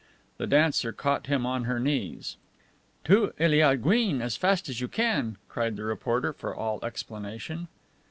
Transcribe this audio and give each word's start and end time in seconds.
The 0.39 0.47
dancer 0.47 0.91
caught 0.91 1.27
him 1.27 1.45
on 1.45 1.65
her 1.65 1.79
knees. 1.79 2.37
"To 3.03 3.33
Eliaguine, 3.39 4.27
fast 4.35 4.67
as 4.67 4.81
you 4.81 4.87
can," 4.87 5.37
cried 5.47 5.75
the 5.75 5.83
reporter 5.83 6.33
for 6.33 6.55
all 6.55 6.79
explanation. 6.83 7.67